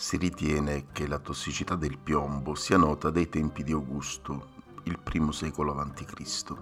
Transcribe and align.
Si 0.00 0.16
ritiene 0.16 0.86
che 0.92 1.06
la 1.06 1.18
tossicità 1.18 1.76
del 1.76 1.98
piombo 1.98 2.54
sia 2.54 2.78
nota 2.78 3.10
dai 3.10 3.28
tempi 3.28 3.62
di 3.62 3.72
Augusto, 3.72 4.48
il 4.84 4.98
primo 4.98 5.30
secolo 5.30 5.78
a.C. 5.78 6.54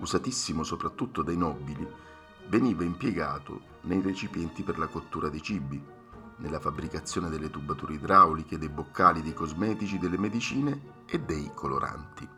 Usatissimo 0.00 0.64
soprattutto 0.64 1.22
dai 1.22 1.36
nobili, 1.36 1.86
veniva 2.48 2.82
impiegato 2.82 3.60
nei 3.82 4.00
recipienti 4.00 4.64
per 4.64 4.80
la 4.80 4.88
cottura 4.88 5.28
dei 5.28 5.40
cibi, 5.40 5.80
nella 6.38 6.58
fabbricazione 6.58 7.28
delle 7.28 7.48
tubature 7.48 7.94
idrauliche, 7.94 8.58
dei 8.58 8.68
boccali, 8.68 9.22
dei 9.22 9.32
cosmetici, 9.32 9.96
delle 9.96 10.18
medicine 10.18 11.04
e 11.06 11.20
dei 11.20 11.52
coloranti. 11.54 12.28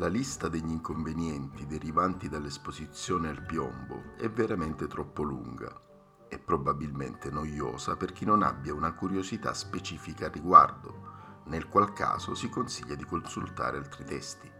La 0.00 0.08
lista 0.08 0.48
degli 0.48 0.70
inconvenienti 0.70 1.66
derivanti 1.66 2.30
dall'esposizione 2.30 3.28
al 3.28 3.42
piombo 3.42 4.14
è 4.16 4.30
veramente 4.30 4.86
troppo 4.86 5.22
lunga 5.22 5.78
e 6.26 6.38
probabilmente 6.38 7.30
noiosa 7.30 7.98
per 7.98 8.12
chi 8.12 8.24
non 8.24 8.42
abbia 8.42 8.72
una 8.72 8.94
curiosità 8.94 9.52
specifica 9.52 10.24
al 10.24 10.32
riguardo, 10.32 11.42
nel 11.48 11.68
qual 11.68 11.92
caso 11.92 12.34
si 12.34 12.48
consiglia 12.48 12.94
di 12.94 13.04
consultare 13.04 13.76
altri 13.76 14.04
testi. 14.04 14.50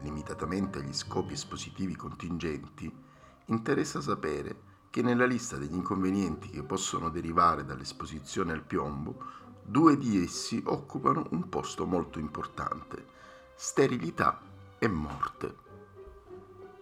Limitatamente 0.00 0.80
agli 0.80 0.92
scopi 0.92 1.32
espositivi 1.32 1.96
contingenti, 1.96 2.94
interessa 3.46 4.02
sapere 4.02 4.60
che 4.90 5.00
nella 5.00 5.24
lista 5.24 5.56
degli 5.56 5.74
inconvenienti 5.74 6.50
che 6.50 6.62
possono 6.62 7.08
derivare 7.08 7.64
dall'esposizione 7.64 8.52
al 8.52 8.62
piombo, 8.62 9.24
due 9.64 9.96
di 9.96 10.22
essi 10.22 10.62
occupano 10.66 11.28
un 11.30 11.48
posto 11.48 11.86
molto 11.86 12.18
importante, 12.18 13.06
sterilità 13.54 14.52
e 14.78 14.88
morte. 14.88 15.56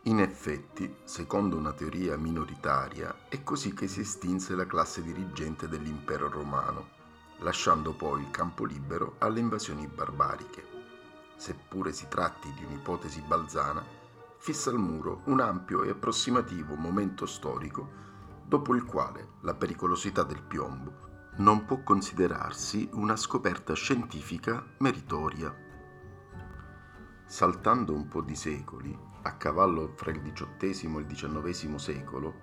In 0.04 0.20
effetti, 0.20 0.94
secondo 1.04 1.56
una 1.56 1.72
teoria 1.72 2.16
minoritaria, 2.16 3.28
è 3.28 3.42
così 3.42 3.72
che 3.72 3.88
si 3.88 4.00
estinse 4.00 4.54
la 4.54 4.66
classe 4.66 5.02
dirigente 5.02 5.68
dell'impero 5.68 6.28
romano, 6.28 6.88
lasciando 7.38 7.94
poi 7.94 8.20
il 8.20 8.30
campo 8.30 8.64
libero 8.64 9.14
alle 9.18 9.40
invasioni 9.40 9.86
barbariche. 9.86 10.62
Seppure 11.36 11.92
si 11.92 12.06
tratti 12.08 12.52
di 12.52 12.64
un'ipotesi 12.64 13.22
balzana, 13.22 13.84
fissa 14.36 14.70
al 14.70 14.78
muro 14.78 15.22
un 15.24 15.40
ampio 15.40 15.82
e 15.82 15.90
approssimativo 15.90 16.74
momento 16.74 17.26
storico 17.26 18.02
dopo 18.44 18.74
il 18.74 18.84
quale 18.84 19.28
la 19.40 19.54
pericolosità 19.54 20.22
del 20.22 20.42
piombo 20.42 21.04
non 21.36 21.64
può 21.64 21.82
considerarsi 21.82 22.88
una 22.92 23.16
scoperta 23.16 23.74
scientifica 23.74 24.64
meritoria. 24.78 25.63
Saltando 27.26 27.94
un 27.94 28.06
po' 28.06 28.20
di 28.20 28.36
secoli, 28.36 28.96
a 29.22 29.32
cavallo 29.36 29.92
fra 29.96 30.10
il 30.10 30.20
XVIII 30.20 30.96
e 30.96 31.00
il 31.00 31.06
XIX 31.06 31.74
secolo, 31.76 32.34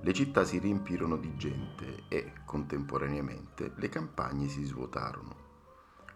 le 0.00 0.12
città 0.12 0.44
si 0.44 0.58
riempirono 0.58 1.16
di 1.16 1.36
gente 1.36 2.04
e, 2.08 2.32
contemporaneamente, 2.44 3.72
le 3.74 3.88
campagne 3.88 4.48
si 4.48 4.62
svuotarono. 4.64 5.46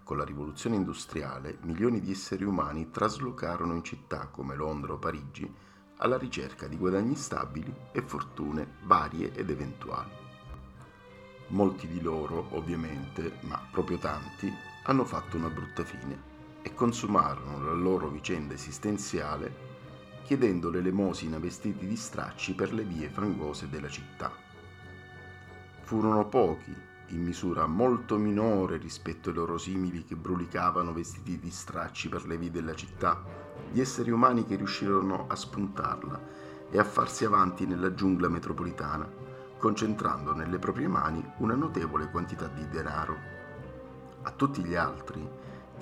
Con 0.05 0.17
la 0.17 0.25
rivoluzione 0.25 0.77
industriale, 0.77 1.59
milioni 1.62 2.01
di 2.01 2.12
esseri 2.12 2.45
umani 2.45 2.91
traslocarono 2.91 3.75
in 3.75 3.83
città 3.83 4.29
come 4.29 4.55
Londra 4.55 4.92
o 4.92 4.98
Parigi 4.98 5.53
alla 5.97 6.17
ricerca 6.17 6.69
di 6.69 6.77
guadagni 6.77 7.17
stabili 7.17 7.75
e 7.91 8.03
fortune 8.03 8.77
varie 8.84 9.33
ed 9.34 9.51
eventuali. 9.51 10.11
Molti 11.48 11.89
di 11.89 12.01
loro, 12.01 12.47
ovviamente, 12.51 13.39
ma 13.42 13.61
proprio 13.70 13.98
tanti, 13.98 14.51
hanno 14.84 15.05
fatto 15.05 15.36
una 15.36 15.51
brutta 15.51 15.84
fine 15.84 16.31
e 16.62 16.74
consumarono 16.74 17.64
la 17.64 17.72
loro 17.72 18.08
vicenda 18.08 18.55
esistenziale 18.55 19.70
chiedendo 20.24 20.70
l'elemosina 20.70 21.38
vestiti 21.38 21.86
di 21.86 21.96
stracci 21.96 22.55
per 22.55 22.72
le 22.72 22.84
vie 22.84 23.08
frangose 23.10 23.68
della 23.68 23.88
città. 23.88 24.33
Furono 25.83 26.27
pochi, 26.27 26.74
in 27.08 27.22
misura 27.22 27.67
molto 27.67 28.17
minore 28.17 28.78
rispetto 28.78 29.28
ai 29.28 29.34
loro 29.34 29.58
simili 29.58 30.05
che 30.05 30.17
brulicavano 30.17 30.92
vestiti 30.92 31.39
di 31.39 31.51
stracci 31.51 32.08
per 32.08 32.27
le 32.27 32.39
vie 32.39 32.51
della 32.51 32.74
città, 32.74 33.22
gli 33.70 33.80
esseri 33.80 34.11
umani 34.11 34.46
che 34.46 34.56
riuscirono 34.56 35.27
a 35.28 35.34
spuntarla 35.34 36.20
e 36.70 36.78
a 36.78 36.84
farsi 36.84 37.27
avanti 37.27 37.67
nella 37.67 37.92
giungla 37.92 38.28
metropolitana, 38.28 39.06
concentrando 39.58 40.33
nelle 40.33 40.58
proprie 40.58 40.89
mani 40.89 41.22
una 41.39 41.55
notevole 41.55 42.11
quantità 42.11 42.46
di 42.46 42.67
denaro. 42.68 43.17
A 44.22 44.30
tutti 44.30 44.64
gli 44.64 44.74
altri, 44.74 45.28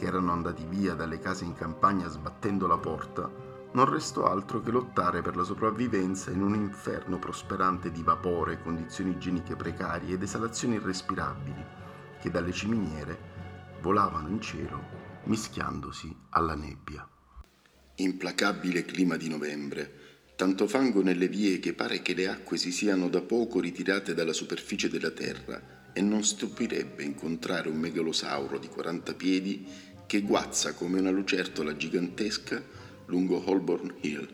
che 0.00 0.06
erano 0.06 0.32
andati 0.32 0.64
via 0.64 0.94
dalle 0.94 1.18
case 1.18 1.44
in 1.44 1.52
campagna 1.52 2.08
sbattendo 2.08 2.66
la 2.66 2.78
porta, 2.78 3.30
non 3.72 3.84
restò 3.84 4.24
altro 4.24 4.62
che 4.62 4.70
lottare 4.70 5.20
per 5.20 5.36
la 5.36 5.42
sopravvivenza 5.42 6.30
in 6.30 6.40
un 6.40 6.54
inferno 6.54 7.18
prosperante 7.18 7.92
di 7.92 8.02
vapore, 8.02 8.62
condizioni 8.62 9.10
igieniche 9.10 9.56
precarie 9.56 10.14
ed 10.14 10.22
esalazioni 10.22 10.76
irrespirabili 10.76 11.62
che 12.18 12.30
dalle 12.30 12.50
ciminiere 12.50 13.18
volavano 13.82 14.28
in 14.28 14.40
cielo 14.40 14.82
mischiandosi 15.24 16.16
alla 16.30 16.54
nebbia. 16.54 17.06
Implacabile 17.96 18.86
clima 18.86 19.16
di 19.16 19.28
novembre, 19.28 19.92
tanto 20.34 20.66
fango 20.66 21.02
nelle 21.02 21.28
vie 21.28 21.58
che 21.58 21.74
pare 21.74 22.00
che 22.00 22.14
le 22.14 22.26
acque 22.26 22.56
si 22.56 22.72
siano 22.72 23.10
da 23.10 23.20
poco 23.20 23.60
ritirate 23.60 24.14
dalla 24.14 24.32
superficie 24.32 24.88
della 24.88 25.10
terra 25.10 25.78
e 25.92 26.00
non 26.00 26.22
stupirebbe 26.22 27.02
incontrare 27.02 27.68
un 27.68 27.76
megalosauro 27.76 28.58
di 28.58 28.68
40 28.68 29.14
piedi 29.14 29.66
che 30.10 30.22
guazza 30.22 30.74
come 30.74 30.98
una 30.98 31.10
lucertola 31.10 31.76
gigantesca 31.76 32.60
lungo 33.06 33.48
Holborn 33.48 33.94
Hill. 34.00 34.28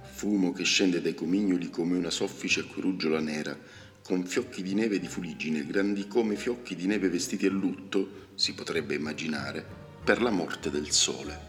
Fumo 0.00 0.52
che 0.52 0.62
scende 0.62 1.02
dai 1.02 1.12
comignoli 1.12 1.70
come 1.70 1.96
una 1.96 2.10
soffice 2.10 2.60
acqueruggiola 2.60 3.18
nera, 3.18 3.58
con 4.04 4.24
fiocchi 4.24 4.62
di 4.62 4.74
neve 4.74 5.00
di 5.00 5.08
fuligine, 5.08 5.66
grandi 5.66 6.06
come 6.06 6.36
fiocchi 6.36 6.76
di 6.76 6.86
neve 6.86 7.08
vestiti 7.08 7.46
a 7.46 7.50
lutto, 7.50 8.28
si 8.36 8.54
potrebbe 8.54 8.94
immaginare, 8.94 9.66
per 10.04 10.22
la 10.22 10.30
morte 10.30 10.70
del 10.70 10.92
sole. 10.92 11.40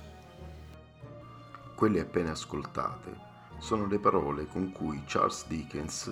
Quelle 1.75 1.99
appena 1.99 2.31
ascoltate 2.31 3.15
sono 3.59 3.85
le 3.85 3.99
parole 3.99 4.47
con 4.47 4.71
cui 4.71 5.03
Charles 5.05 5.45
Dickens 5.45 6.11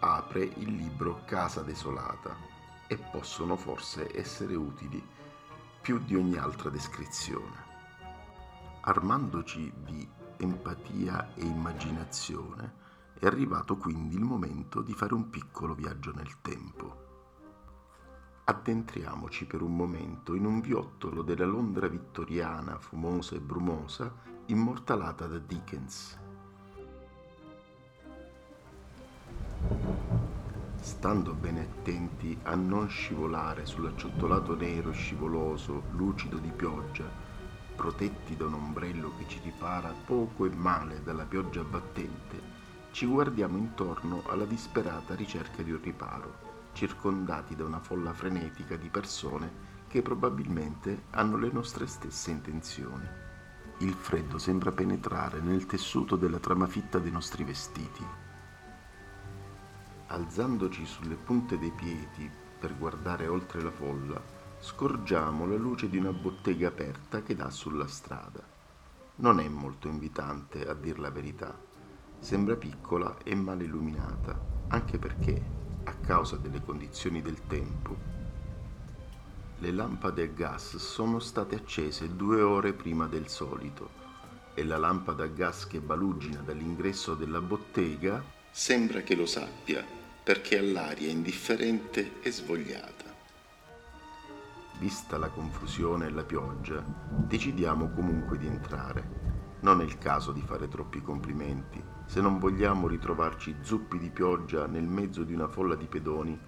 apre 0.00 0.42
il 0.58 0.74
libro 0.74 1.22
Casa 1.24 1.62
desolata 1.62 2.36
e 2.86 2.98
possono 2.98 3.56
forse 3.56 4.14
essere 4.14 4.54
utili 4.54 5.02
più 5.80 5.98
di 5.98 6.14
ogni 6.14 6.36
altra 6.36 6.70
descrizione 6.70 7.68
armandoci 8.82 9.70
di 9.84 10.08
empatia 10.38 11.34
e 11.34 11.44
immaginazione, 11.44 12.78
è 13.18 13.26
arrivato 13.26 13.76
quindi 13.76 14.16
il 14.16 14.22
momento 14.22 14.80
di 14.80 14.94
fare 14.94 15.12
un 15.12 15.28
piccolo 15.28 15.74
viaggio 15.74 16.12
nel 16.14 16.40
tempo. 16.40 17.08
Addentriamoci 18.44 19.44
per 19.44 19.60
un 19.60 19.76
momento 19.76 20.34
in 20.34 20.46
un 20.46 20.60
viottolo 20.60 21.22
della 21.22 21.44
Londra 21.44 21.88
vittoriana, 21.88 22.78
fumosa 22.78 23.36
e 23.36 23.40
brumosa, 23.40 24.12
immortalata 24.46 25.26
da 25.26 25.38
Dickens. 25.38 26.18
Stando 30.82 31.34
bene 31.34 31.60
attenti 31.60 32.40
a 32.44 32.54
non 32.54 32.88
scivolare 32.88 33.66
sull'acciottolato 33.66 34.56
nero 34.56 34.92
scivoloso, 34.92 35.84
lucido 35.90 36.38
di 36.38 36.50
pioggia, 36.50 37.12
protetti 37.76 38.34
da 38.34 38.46
un 38.46 38.54
ombrello 38.54 39.14
che 39.14 39.26
ci 39.28 39.40
ripara 39.40 39.92
poco 39.92 40.46
e 40.46 40.50
male 40.50 41.02
dalla 41.02 41.26
pioggia 41.26 41.62
battente, 41.64 42.42
ci 42.92 43.04
guardiamo 43.04 43.58
intorno 43.58 44.22
alla 44.26 44.46
disperata 44.46 45.14
ricerca 45.14 45.62
di 45.62 45.70
un 45.70 45.82
riparo, 45.82 46.70
circondati 46.72 47.54
da 47.54 47.64
una 47.66 47.80
folla 47.80 48.14
frenetica 48.14 48.76
di 48.76 48.88
persone 48.88 49.68
che 49.86 50.00
probabilmente 50.00 51.04
hanno 51.10 51.36
le 51.36 51.50
nostre 51.52 51.86
stesse 51.86 52.30
intenzioni. 52.30 53.06
Il 53.80 53.92
freddo 53.92 54.38
sembra 54.38 54.72
penetrare 54.72 55.40
nel 55.40 55.66
tessuto 55.66 56.16
della 56.16 56.38
trama 56.38 56.66
fitta 56.66 56.98
dei 56.98 57.10
nostri 57.10 57.44
vestiti. 57.44 58.29
Alzandoci 60.12 60.84
sulle 60.86 61.14
punte 61.14 61.56
dei 61.56 61.70
piedi 61.70 62.28
per 62.58 62.76
guardare 62.76 63.28
oltre 63.28 63.62
la 63.62 63.70
folla, 63.70 64.20
scorgiamo 64.58 65.46
la 65.46 65.54
luce 65.54 65.88
di 65.88 65.98
una 65.98 66.12
bottega 66.12 66.66
aperta 66.66 67.22
che 67.22 67.36
dà 67.36 67.48
sulla 67.48 67.86
strada. 67.86 68.42
Non 69.16 69.38
è 69.38 69.48
molto 69.48 69.86
invitante, 69.86 70.66
a 70.66 70.74
dir 70.74 70.98
la 70.98 71.10
verità. 71.10 71.56
Sembra 72.18 72.56
piccola 72.56 73.18
e 73.22 73.36
mal 73.36 73.62
illuminata, 73.62 74.36
anche 74.66 74.98
perché, 74.98 75.40
a 75.84 75.94
causa 75.94 76.36
delle 76.36 76.60
condizioni 76.64 77.22
del 77.22 77.46
tempo, 77.46 77.96
le 79.58 79.70
lampade 79.70 80.24
a 80.24 80.26
gas 80.26 80.76
sono 80.78 81.20
state 81.20 81.54
accese 81.54 82.16
due 82.16 82.42
ore 82.42 82.72
prima 82.72 83.06
del 83.06 83.28
solito 83.28 83.90
e 84.54 84.64
la 84.64 84.76
lampada 84.76 85.22
a 85.22 85.28
gas 85.28 85.68
che 85.68 85.80
balugina 85.80 86.40
dall'ingresso 86.40 87.14
della 87.14 87.40
bottega 87.40 88.24
sembra 88.50 89.02
che 89.02 89.14
lo 89.14 89.26
sappia 89.26 89.99
perché 90.22 90.58
ha 90.58 90.62
l'aria 90.62 91.10
indifferente 91.10 92.20
e 92.22 92.30
svogliata. 92.30 93.08
Vista 94.78 95.18
la 95.18 95.28
confusione 95.28 96.06
e 96.06 96.10
la 96.10 96.24
pioggia, 96.24 96.82
decidiamo 97.26 97.90
comunque 97.90 98.38
di 98.38 98.46
entrare. 98.46 99.58
Non 99.60 99.80
è 99.82 99.84
il 99.84 99.98
caso 99.98 100.32
di 100.32 100.40
fare 100.40 100.68
troppi 100.68 101.02
complimenti, 101.02 101.82
se 102.06 102.20
non 102.20 102.38
vogliamo 102.38 102.88
ritrovarci 102.88 103.56
zuppi 103.60 103.98
di 103.98 104.08
pioggia 104.08 104.66
nel 104.66 104.86
mezzo 104.86 105.22
di 105.22 105.34
una 105.34 105.48
folla 105.48 105.74
di 105.74 105.84
pedoni, 105.84 106.38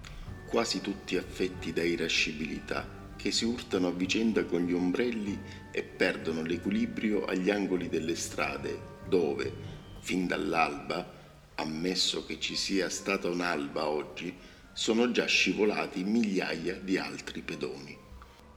quasi 0.49 0.81
tutti 0.81 1.15
affetti 1.15 1.71
da 1.73 1.83
irascibilità, 1.83 2.85
che 3.15 3.31
si 3.31 3.45
urtano 3.45 3.87
a 3.87 3.91
vicenda 3.91 4.45
con 4.45 4.61
gli 4.61 4.73
ombrelli 4.73 5.39
e 5.71 5.83
perdono 5.83 6.41
l'equilibrio 6.41 7.25
agli 7.25 7.49
angoli 7.49 7.87
delle 7.87 8.15
strade, 8.15 8.99
dove, 9.07 9.53
fin 9.99 10.25
dall'alba, 10.27 11.21
ammesso 11.55 12.25
che 12.25 12.39
ci 12.39 12.55
sia 12.55 12.89
stata 12.89 13.27
un'alba 13.29 13.87
oggi, 13.87 14.35
sono 14.71 15.11
già 15.11 15.25
scivolati 15.25 16.03
migliaia 16.03 16.75
di 16.75 16.97
altri 16.97 17.41
pedoni. 17.41 17.95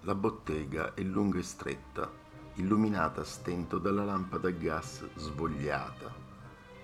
La 0.02 0.14
bottega 0.14 0.94
è 0.94 1.02
lunga 1.02 1.38
e 1.38 1.43
stretta, 1.43 2.10
illuminata 2.54 3.20
a 3.20 3.25
stento 3.25 3.78
dalla 3.78 4.04
lampada 4.04 4.48
a 4.48 4.52
gas 4.52 5.04
svogliata. 5.16 6.14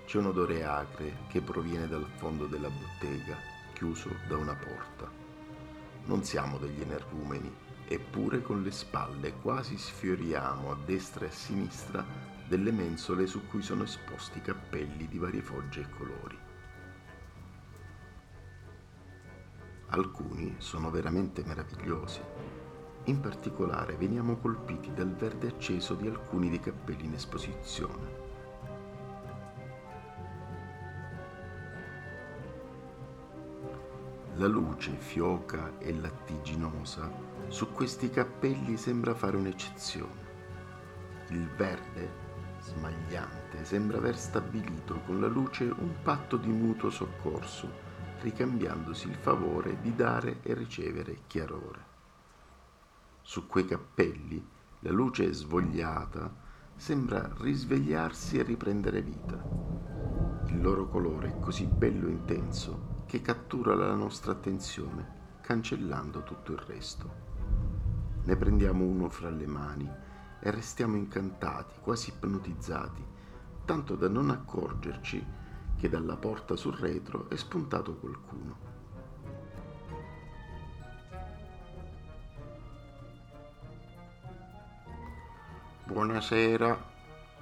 C'è 0.04 0.18
un 0.18 0.26
odore 0.26 0.64
acre 0.64 1.18
che 1.28 1.40
proviene 1.40 1.88
dal 1.88 2.06
fondo 2.16 2.46
della 2.46 2.68
bottega, 2.68 3.36
chiuso 3.72 4.14
da 4.28 4.36
una 4.36 4.54
porta. 4.54 5.10
Non 6.04 6.24
siamo 6.24 6.58
degli 6.58 6.80
energumeni, 6.80 7.50
eppure 7.86 8.42
con 8.42 8.62
le 8.62 8.70
spalle 8.70 9.32
quasi 9.40 9.78
sfioriamo 9.78 10.72
a 10.72 10.76
destra 10.84 11.24
e 11.24 11.28
a 11.28 11.32
sinistra 11.32 12.04
delle 12.48 12.72
mensole 12.72 13.26
su 13.26 13.46
cui 13.46 13.62
sono 13.62 13.84
esposti 13.84 14.40
cappelli 14.40 15.08
di 15.08 15.18
varie 15.18 15.42
fogge 15.42 15.80
e 15.80 15.88
colori. 15.90 16.38
Alcuni 19.86 20.54
sono 20.58 20.90
veramente 20.90 21.42
meravigliosi, 21.44 22.20
in 23.04 23.20
particolare 23.20 23.96
veniamo 23.96 24.36
colpiti 24.36 24.92
dal 24.94 25.12
verde 25.12 25.48
acceso 25.48 25.94
di 25.94 26.06
alcuni 26.06 26.48
dei 26.48 26.60
cappelli 26.60 27.06
in 27.06 27.14
esposizione. 27.14 28.30
La 34.36 34.46
luce 34.46 34.92
fioca 34.92 35.78
e 35.78 35.92
lattiginosa 35.92 37.10
su 37.48 37.70
questi 37.72 38.08
cappelli 38.08 38.76
sembra 38.76 39.14
fare 39.14 39.36
un'eccezione. 39.36 40.30
Il 41.28 41.48
verde, 41.48 42.21
smagliante, 42.62 43.64
sembra 43.64 43.98
aver 43.98 44.16
stabilito 44.16 45.00
con 45.04 45.20
la 45.20 45.28
luce 45.28 45.64
un 45.64 45.94
patto 46.02 46.36
di 46.36 46.48
mutuo 46.48 46.90
soccorso, 46.90 47.68
ricambiandosi 48.20 49.08
il 49.08 49.16
favore 49.16 49.80
di 49.80 49.94
dare 49.94 50.40
e 50.42 50.54
ricevere 50.54 51.20
chiarore 51.26 51.90
su 53.22 53.46
quei 53.46 53.64
cappelli, 53.64 54.44
la 54.80 54.90
luce 54.90 55.32
svogliata 55.32 56.34
sembra 56.74 57.32
risvegliarsi 57.38 58.38
e 58.38 58.42
riprendere 58.42 59.00
vita. 59.00 59.42
Il 60.48 60.60
loro 60.60 60.88
colore 60.88 61.28
è 61.28 61.38
così 61.38 61.64
bello 61.64 62.08
e 62.08 62.10
intenso 62.10 63.04
che 63.06 63.22
cattura 63.22 63.74
la 63.74 63.94
nostra 63.94 64.32
attenzione, 64.32 65.38
cancellando 65.40 66.24
tutto 66.24 66.52
il 66.52 66.58
resto. 66.58 67.10
Ne 68.24 68.36
prendiamo 68.36 68.84
uno 68.84 69.08
fra 69.08 69.30
le 69.30 69.46
mani 69.46 69.88
e 70.44 70.50
restiamo 70.50 70.96
incantati, 70.96 71.76
quasi 71.80 72.10
ipnotizzati, 72.10 73.04
tanto 73.64 73.94
da 73.94 74.08
non 74.08 74.30
accorgerci 74.30 75.24
che 75.76 75.88
dalla 75.88 76.16
porta 76.16 76.56
sul 76.56 76.74
retro 76.74 77.30
è 77.30 77.36
spuntato 77.36 77.94
qualcuno. 77.94 78.70
Buonasera, 85.84 86.90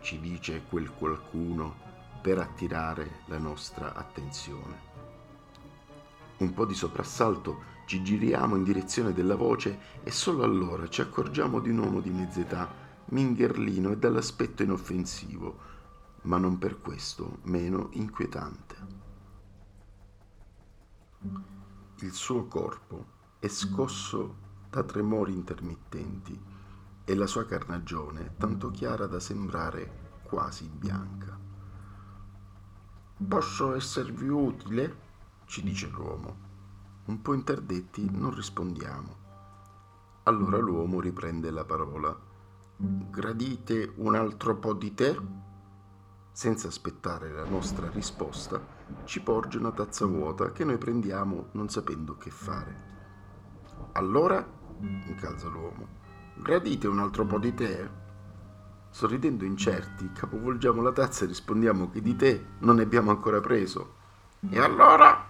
ci 0.00 0.20
dice 0.20 0.64
quel 0.68 0.90
qualcuno 0.90 1.88
per 2.20 2.38
attirare 2.38 3.20
la 3.26 3.38
nostra 3.38 3.94
attenzione. 3.94 4.88
Un 6.38 6.52
po' 6.52 6.66
di 6.66 6.74
soprassalto 6.74 7.78
ci 7.86 8.02
giriamo 8.02 8.56
in 8.56 8.62
direzione 8.62 9.12
della 9.12 9.36
voce 9.36 9.78
e 10.02 10.10
solo 10.10 10.44
allora 10.44 10.88
ci 10.88 11.00
accorgiamo 11.00 11.60
di 11.60 11.70
un 11.70 11.78
uomo 11.78 12.00
di 12.00 12.10
mezz'età, 12.10 12.88
mingherlino 13.06 13.90
e 13.90 13.96
dall'aspetto 13.96 14.62
inoffensivo, 14.62 15.58
ma 16.22 16.38
non 16.38 16.58
per 16.58 16.80
questo 16.80 17.38
meno 17.42 17.88
inquietante. 17.92 18.76
Il 22.00 22.12
suo 22.12 22.46
corpo 22.46 23.18
è 23.38 23.48
scosso 23.48 24.36
da 24.70 24.82
tremori 24.84 25.32
intermittenti 25.32 26.40
e 27.04 27.14
la 27.14 27.26
sua 27.26 27.44
carnagione 27.44 28.34
tanto 28.36 28.70
chiara 28.70 29.06
da 29.06 29.18
sembrare 29.18 30.20
quasi 30.22 30.68
bianca. 30.68 31.38
Posso 33.28 33.74
esservi 33.74 34.28
utile? 34.28 35.08
ci 35.44 35.62
dice 35.62 35.88
l'uomo. 35.88 36.48
Un 37.06 37.20
po' 37.20 37.34
interdetti 37.34 38.08
non 38.08 38.32
rispondiamo. 38.32 39.16
Allora 40.22 40.58
l'uomo 40.58 41.00
riprende 41.00 41.50
la 41.50 41.64
parola. 41.64 42.16
Gradite 42.82 43.92
un 43.96 44.14
altro 44.14 44.56
po' 44.56 44.72
di 44.72 44.94
tè? 44.94 45.14
Senza 46.32 46.68
aspettare 46.68 47.30
la 47.30 47.44
nostra 47.44 47.90
risposta, 47.90 48.58
ci 49.04 49.20
porge 49.20 49.58
una 49.58 49.70
tazza 49.70 50.06
vuota 50.06 50.50
che 50.52 50.64
noi 50.64 50.78
prendiamo 50.78 51.48
non 51.52 51.68
sapendo 51.68 52.16
che 52.16 52.30
fare. 52.30 52.88
Allora, 53.92 54.42
incalza 54.78 55.48
l'uomo, 55.48 55.88
Gradite 56.36 56.88
un 56.88 57.00
altro 57.00 57.26
po' 57.26 57.38
di 57.38 57.52
tè? 57.52 57.86
Sorridendo 58.88 59.44
incerti, 59.44 60.12
capovolgiamo 60.14 60.80
la 60.80 60.92
tazza 60.92 61.24
e 61.24 61.28
rispondiamo 61.28 61.90
che 61.90 62.00
di 62.00 62.16
tè 62.16 62.42
non 62.60 62.76
ne 62.76 62.82
abbiamo 62.84 63.10
ancora 63.10 63.40
preso. 63.40 63.96
E 64.48 64.58
allora? 64.58 65.28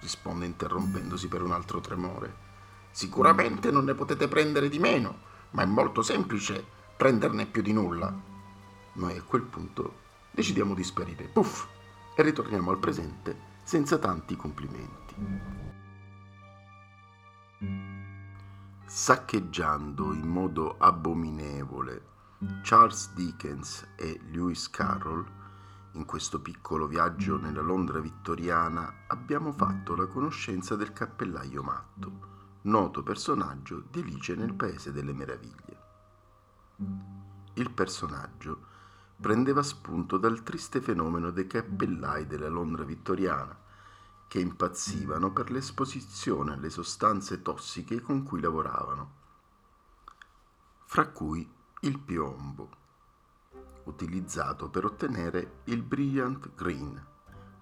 risponde 0.00 0.46
interrompendosi 0.46 1.26
per 1.26 1.42
un 1.42 1.50
altro 1.50 1.80
tremore. 1.80 2.46
Sicuramente 2.92 3.72
non 3.72 3.84
ne 3.84 3.94
potete 3.94 4.28
prendere 4.28 4.68
di 4.68 4.78
meno, 4.78 5.26
ma 5.50 5.62
è 5.62 5.66
molto 5.66 6.02
semplice 6.02 6.64
prenderne 6.96 7.46
più 7.46 7.62
di 7.62 7.72
nulla. 7.72 8.12
Noi 8.94 9.16
a 9.16 9.22
quel 9.22 9.42
punto 9.42 10.06
decidiamo 10.30 10.74
di 10.74 10.84
sparire, 10.84 11.24
puff, 11.24 11.66
e 12.14 12.22
ritorniamo 12.22 12.70
al 12.70 12.78
presente 12.78 13.36
senza 13.62 13.98
tanti 13.98 14.36
complimenti. 14.36 15.66
saccheggiando 18.88 20.14
in 20.14 20.26
modo 20.26 20.76
abominevole 20.78 22.06
Charles 22.62 23.12
Dickens 23.12 23.86
e 23.96 24.18
Lewis 24.30 24.70
Carroll, 24.70 25.26
in 25.92 26.06
questo 26.06 26.40
piccolo 26.40 26.86
viaggio 26.86 27.36
nella 27.36 27.60
Londra 27.60 28.00
vittoriana 28.00 29.04
abbiamo 29.08 29.52
fatto 29.52 29.94
la 29.94 30.06
conoscenza 30.06 30.74
del 30.74 30.92
cappellaio 30.94 31.62
matto, 31.62 32.37
noto 32.62 33.02
personaggio 33.02 33.84
di 33.90 34.00
Alice 34.00 34.34
nel 34.34 34.54
Paese 34.54 34.92
delle 34.92 35.12
Meraviglie. 35.12 35.76
Il 37.54 37.70
personaggio 37.70 38.66
prendeva 39.20 39.62
spunto 39.62 40.16
dal 40.18 40.42
triste 40.42 40.80
fenomeno 40.80 41.30
dei 41.30 41.46
cappellai 41.46 42.26
della 42.26 42.48
Londra 42.48 42.84
vittoriana, 42.84 43.56
che 44.28 44.40
impazzivano 44.40 45.32
per 45.32 45.50
l'esposizione 45.50 46.52
alle 46.52 46.70
sostanze 46.70 47.40
tossiche 47.42 48.00
con 48.00 48.22
cui 48.22 48.40
lavoravano, 48.40 49.12
fra 50.84 51.08
cui 51.08 51.50
il 51.80 51.98
piombo, 51.98 52.70
utilizzato 53.84 54.68
per 54.68 54.84
ottenere 54.84 55.60
il 55.64 55.82
brilliant 55.82 56.54
green, 56.54 57.06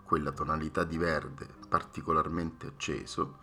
quella 0.03 0.33
tonalità 0.33 0.85
di 0.85 0.99
verde 0.99 1.49
particolarmente 1.69 2.67
acceso 2.67 3.39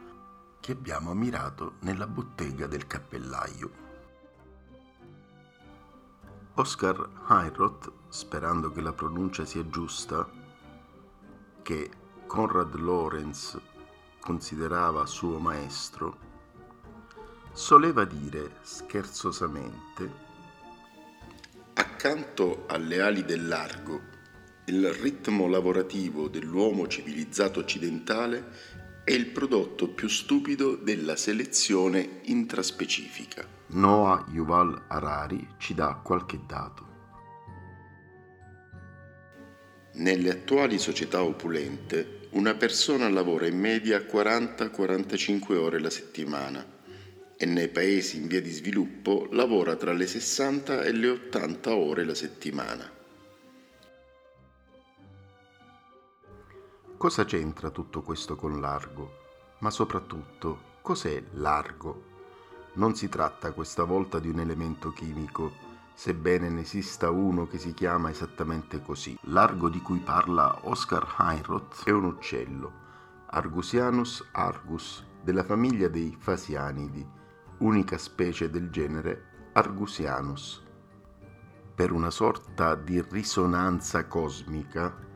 che 0.63 0.71
abbiamo 0.71 1.11
ammirato 1.11 1.73
nella 1.79 2.07
bottega 2.07 2.67
del 2.67 2.87
cappellaio. 2.87 3.71
Oscar 6.53 7.09
Heinroth, 7.27 7.91
sperando 8.07 8.71
che 8.71 8.79
la 8.79 8.93
pronuncia 8.93 9.43
sia 9.43 9.67
giusta, 9.67 10.25
che 11.61 11.91
Conrad 12.25 12.75
Lorenz 12.75 13.59
considerava 14.21 15.05
suo 15.05 15.37
maestro, 15.37 16.17
soleva 17.51 18.05
dire 18.05 18.55
scherzosamente 18.61 20.31
Accanto 21.73 22.63
alle 22.67 23.01
ali 23.01 23.25
del 23.25 23.49
largo, 23.49 23.99
il 24.67 24.93
ritmo 24.93 25.47
lavorativo 25.47 26.29
dell'uomo 26.29 26.87
civilizzato 26.87 27.59
occidentale 27.59 28.82
è 29.05 29.11
il 29.11 29.27
prodotto 29.27 29.89
più 29.89 30.07
stupido 30.07 30.75
della 30.75 31.17
selezione 31.17 32.21
intraspecifica. 32.23 33.45
Noah 33.67 34.25
Yuval 34.31 34.85
Harari 34.87 35.45
ci 35.57 35.73
dà 35.73 35.99
qualche 36.01 36.39
dato. 36.47 36.91
Nelle 39.95 40.29
attuali 40.31 40.79
società 40.79 41.21
opulente, 41.21 42.29
una 42.31 42.55
persona 42.55 43.09
lavora 43.09 43.45
in 43.45 43.59
media 43.59 43.99
40-45 43.99 45.55
ore 45.55 45.79
la 45.79 45.89
settimana 45.89 46.65
e 47.35 47.45
nei 47.45 47.67
paesi 47.67 48.17
in 48.17 48.27
via 48.27 48.41
di 48.41 48.51
sviluppo 48.51 49.27
lavora 49.31 49.75
tra 49.75 49.91
le 49.91 50.07
60 50.07 50.81
e 50.81 50.91
le 50.93 51.09
80 51.09 51.75
ore 51.75 52.05
la 52.05 52.15
settimana. 52.15 53.02
Cosa 57.03 57.25
c'entra 57.25 57.69
tutto 57.69 58.01
questo 58.01 58.37
con 58.37 58.61
largo? 58.61 59.11
Ma 59.57 59.69
soprattutto, 59.71 60.77
cos'è 60.81 61.21
largo? 61.33 62.03
Non 62.75 62.95
si 62.95 63.09
tratta 63.09 63.51
questa 63.51 63.83
volta 63.83 64.19
di 64.19 64.29
un 64.29 64.39
elemento 64.39 64.91
chimico, 64.91 65.51
sebbene 65.93 66.47
ne 66.47 66.61
esista 66.61 67.09
uno 67.09 67.45
che 67.45 67.57
si 67.57 67.73
chiama 67.73 68.09
esattamente 68.09 68.81
così. 68.81 69.17
L'argo 69.23 69.67
di 69.67 69.81
cui 69.81 69.99
parla 69.99 70.57
Oscar 70.61 71.15
Heinroth 71.19 71.83
è 71.83 71.91
un 71.91 72.05
uccello, 72.05 72.71
Argusianus 73.31 74.29
argus, 74.31 75.05
della 75.21 75.43
famiglia 75.43 75.89
dei 75.89 76.15
fasianidi, 76.17 77.05
unica 77.57 77.97
specie 77.97 78.49
del 78.49 78.69
genere 78.69 79.49
Argusianus. 79.51 80.63
Per 81.75 81.91
una 81.91 82.11
sorta 82.11 82.75
di 82.75 83.01
risonanza 83.01 84.07
cosmica, 84.07 85.11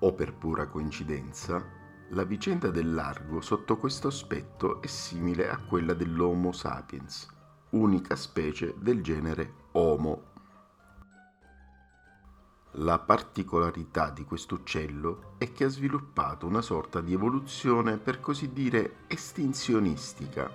o 0.00 0.12
per 0.12 0.34
pura 0.34 0.66
coincidenza, 0.66 1.76
la 2.10 2.24
vicenda 2.24 2.70
del 2.70 2.94
largo 2.94 3.40
sotto 3.40 3.76
questo 3.76 4.08
aspetto 4.08 4.80
è 4.80 4.86
simile 4.86 5.50
a 5.50 5.58
quella 5.58 5.92
dell'Homo 5.92 6.52
sapiens, 6.52 7.28
unica 7.70 8.16
specie 8.16 8.74
del 8.78 9.02
genere 9.02 9.52
Homo. 9.72 10.22
La 12.72 12.98
particolarità 12.98 14.10
di 14.10 14.24
questo 14.24 14.54
uccello 14.54 15.34
è 15.38 15.52
che 15.52 15.64
ha 15.64 15.68
sviluppato 15.68 16.46
una 16.46 16.62
sorta 16.62 17.00
di 17.00 17.12
evoluzione 17.12 17.98
per 17.98 18.20
così 18.20 18.52
dire 18.52 19.00
estinzionistica. 19.06 20.50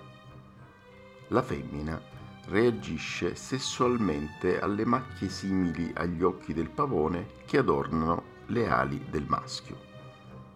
La 1.27 1.41
femmina 1.41 2.01
reagisce 2.45 3.35
sessualmente 3.35 4.59
alle 4.59 4.85
macchie 4.85 5.29
simili 5.29 5.91
agli 5.95 6.23
occhi 6.23 6.53
del 6.53 6.69
pavone 6.69 7.27
che 7.45 7.57
adornano 7.57 8.31
le 8.47 8.69
ali 8.69 9.05
del 9.09 9.25
maschio, 9.27 9.77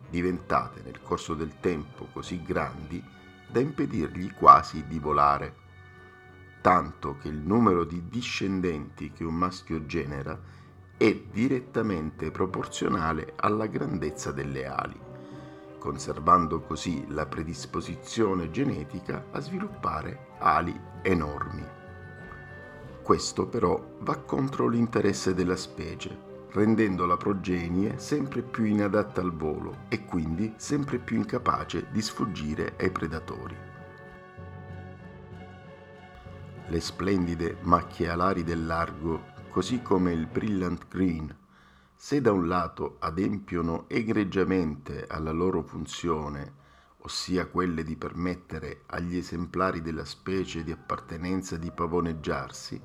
diventate 0.10 0.82
nel 0.84 1.02
corso 1.02 1.34
del 1.34 1.60
tempo 1.60 2.08
così 2.12 2.42
grandi 2.42 3.04
da 3.48 3.60
impedirgli 3.60 4.34
quasi 4.34 4.86
di 4.88 5.00
volare 5.00 5.66
tanto 6.68 7.16
che 7.16 7.30
il 7.30 7.38
numero 7.38 7.86
di 7.86 8.10
discendenti 8.10 9.14
che 9.14 9.24
un 9.24 9.36
maschio 9.36 9.86
genera 9.86 10.38
è 10.98 11.16
direttamente 11.32 12.30
proporzionale 12.30 13.32
alla 13.38 13.68
grandezza 13.68 14.34
delle 14.34 14.66
ali, 14.66 15.00
conservando 15.80 16.60
così 16.60 17.06
la 17.08 17.26
predisposizione 17.26 18.50
genetica 18.52 19.28
a 19.32 19.40
sviluppare 19.40 20.32
ali 20.40 20.78
enormi. 21.04 21.66
Questo 23.02 23.48
però 23.48 23.96
va 24.00 24.18
contro 24.18 24.68
l'interesse 24.68 25.34
della 25.34 25.56
specie, 25.56 26.27
rendendo 26.52 27.06
la 27.06 27.18
progenie 27.18 28.00
sempre 28.00 28.42
più 28.42 28.66
inadatta 28.66 29.22
al 29.22 29.34
volo 29.34 29.86
e 29.90 30.06
quindi 30.06 30.54
sempre 30.58 30.98
più 30.98 31.18
incapace 31.18 31.88
di 31.92 32.02
sfuggire 32.02 32.76
ai 32.78 32.92
predatori. 32.92 33.68
le 36.70 36.82
splendide 36.82 37.58
macchie 37.62 38.10
alari 38.10 38.44
del 38.44 38.66
largo, 38.66 39.36
così 39.50 39.82
come 39.82 40.12
il 40.12 40.28
brilliant 40.28 40.88
green, 40.90 41.34
se 41.96 42.20
da 42.20 42.32
un 42.32 42.48
lato 42.48 42.98
adempiono 43.00 43.86
egregiamente 43.88 45.08
alla 45.08 45.32
loro 45.32 45.64
funzione, 45.64 46.66
ossia 47.00 47.48
quelle 47.48 47.84
di 47.84 47.96
permettere 47.96 48.82
agli 48.88 49.16
esemplari 49.16 49.82
della 49.82 50.04
specie 50.04 50.64
di 50.64 50.72
appartenenza 50.72 51.56
di 51.56 51.72
pavoneggiarsi, 51.72 52.82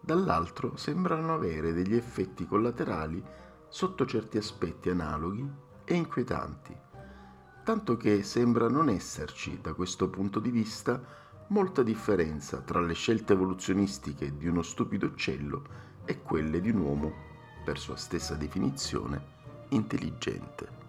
dall'altro 0.00 0.76
sembrano 0.76 1.34
avere 1.34 1.72
degli 1.72 1.94
effetti 1.94 2.46
collaterali 2.46 3.22
sotto 3.68 4.06
certi 4.06 4.38
aspetti 4.38 4.90
analoghi 4.90 5.48
e 5.84 5.94
inquietanti, 5.94 6.76
tanto 7.64 7.96
che 7.96 8.22
sembra 8.22 8.68
non 8.68 8.88
esserci, 8.88 9.60
da 9.60 9.74
questo 9.74 10.08
punto 10.08 10.40
di 10.40 10.50
vista, 10.50 11.00
molta 11.48 11.82
differenza 11.82 12.60
tra 12.60 12.80
le 12.80 12.94
scelte 12.94 13.34
evoluzionistiche 13.34 14.36
di 14.36 14.48
uno 14.48 14.62
stupido 14.62 15.06
uccello 15.06 15.62
e 16.04 16.22
quelle 16.22 16.60
di 16.60 16.70
un 16.70 16.80
uomo, 16.80 17.12
per 17.64 17.78
sua 17.78 17.96
stessa 17.96 18.34
definizione, 18.34 19.22
intelligente. 19.68 20.79